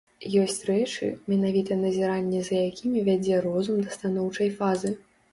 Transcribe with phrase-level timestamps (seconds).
[0.43, 4.91] Ёсць рэчы, менавіта назіранне за якімі вядзе розум да станоўчай фазы.